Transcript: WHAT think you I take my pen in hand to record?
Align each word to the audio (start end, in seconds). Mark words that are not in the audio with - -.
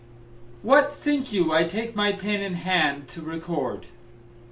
WHAT 0.63 0.95
think 0.95 1.31
you 1.31 1.53
I 1.53 1.63
take 1.63 1.95
my 1.95 2.11
pen 2.11 2.41
in 2.41 2.55
hand 2.55 3.07
to 3.09 3.21
record? 3.21 3.85